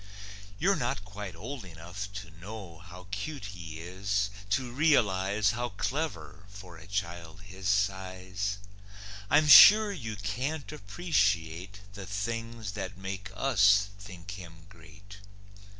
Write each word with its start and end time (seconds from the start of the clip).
You're 0.57 0.75
not 0.75 1.05
quite 1.05 1.35
old 1.35 1.63
enough 1.63 2.11
to 2.13 2.31
know 2.31 2.79
How 2.79 3.05
cute 3.11 3.45
he 3.53 3.77
is; 3.81 4.31
to 4.49 4.71
realize 4.71 5.51
How 5.51 5.69
clever 5.69 6.45
for 6.49 6.75
a 6.75 6.87
child 6.87 7.41
his 7.43 7.69
size. 7.69 8.57
I'm 9.29 9.45
sure 9.47 9.91
you 9.91 10.15
can't 10.15 10.71
appreciate 10.71 11.81
The 11.93 12.07
things 12.07 12.71
that 12.71 12.97
make 12.97 13.29
us 13.35 13.89
think 13.99 14.31
him 14.31 14.65
great. 14.69 15.17